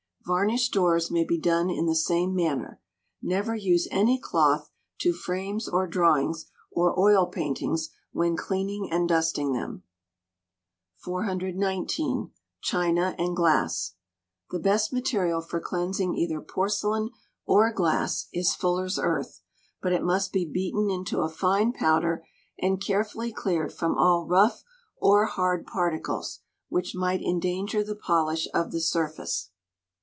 [0.23, 2.79] Varnished doors may be done in the same manner.
[3.23, 9.51] Never use any cloth to frames or drawings, or oil paintings, when cleaning and dusting
[9.51, 9.81] them.
[10.97, 12.31] 419.
[12.61, 13.95] China and Glass.
[14.51, 17.09] The best material for cleansing either porcelain
[17.45, 19.41] or glass, is fuller's earth:
[19.81, 22.23] but it must be beaten into a fine powder,
[22.59, 24.63] and carefully cleared from all rough
[24.95, 26.39] or hard particles,
[26.69, 29.49] which might endanger the polish of the surface.